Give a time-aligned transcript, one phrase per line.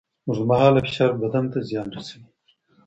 [0.27, 2.27] اوږدمهاله فشار بدن ته زیان رسوي.